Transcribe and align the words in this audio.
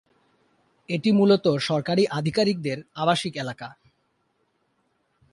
এটি 0.89 1.09
মূলত 1.11 1.45
সরকারি 1.59 2.03
আধিকারিকদের 2.09 2.77
আবাসিক 2.95 3.33
এলাকা। 3.37 3.67